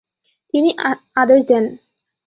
[0.53, 0.69] তিনি
[1.15, 1.63] আদেশ দেন।